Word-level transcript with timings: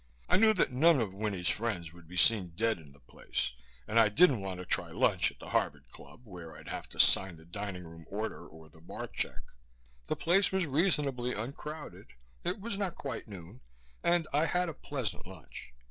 I 0.27 0.37
knew 0.37 0.51
that 0.55 0.71
none 0.71 0.99
of 0.99 1.13
Winnie's 1.13 1.49
friends 1.51 1.93
would 1.93 2.07
be 2.07 2.17
seen 2.17 2.53
dead 2.55 2.79
in 2.79 2.91
the 2.91 2.99
place 2.99 3.51
and 3.87 3.99
I 3.99 4.09
didn't 4.09 4.41
want 4.41 4.59
to 4.59 4.65
try 4.65 4.89
lunch 4.89 5.29
at 5.29 5.37
the 5.37 5.49
Harvard 5.51 5.91
Club, 5.91 6.21
where 6.23 6.57
I'd 6.57 6.69
have 6.69 6.89
to 6.89 6.99
sign 6.99 7.37
the 7.37 7.45
dining 7.45 7.85
room 7.85 8.05
order 8.09 8.47
or 8.47 8.67
the 8.67 8.81
bar 8.81 9.05
check. 9.05 9.43
The 10.07 10.15
place 10.15 10.51
was 10.51 10.65
reasonably 10.65 11.35
uncrowded 11.35 12.13
it 12.43 12.59
was 12.59 12.79
not 12.79 12.95
quite 12.95 13.27
noon 13.27 13.61
and 14.01 14.27
I 14.33 14.47
had 14.47 14.69
a 14.69 14.73
pleasant 14.73 15.27
lunch. 15.27 15.71